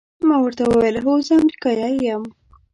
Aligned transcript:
ما 0.27 0.35
ورته 0.43 0.63
وویل: 0.65 0.95
هو، 1.05 1.13
زه 1.27 1.33
امریکایی 1.41 1.95
یم. 2.07 2.23